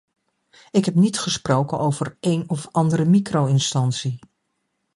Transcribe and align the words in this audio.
Ik 0.71 0.85
heb 0.85 0.95
niet 0.95 1.19
gesproken 1.19 1.79
over 1.79 2.17
een 2.19 2.49
of 2.49 2.67
andere 2.71 3.05
micro-instantie. 3.05 4.19